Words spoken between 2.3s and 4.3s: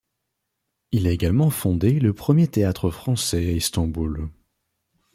théâtre français à Istanbul.